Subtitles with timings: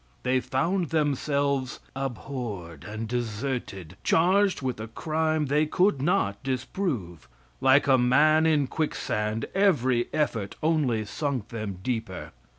[0.23, 7.27] They found themselves abhorred and deserted, charged with a crime they could not disprove.
[7.59, 12.31] Like a man in quicksand, every effort only sunk them deeper.